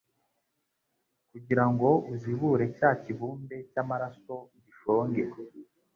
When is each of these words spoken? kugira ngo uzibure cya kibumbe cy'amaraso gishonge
kugira 1.31 1.63
ngo 1.71 1.89
uzibure 2.13 2.65
cya 2.77 2.89
kibumbe 3.01 3.55
cy'amaraso 3.71 4.35
gishonge 4.63 5.23